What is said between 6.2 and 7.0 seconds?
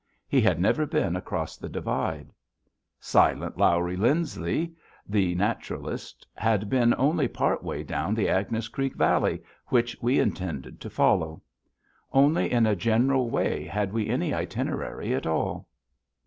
had been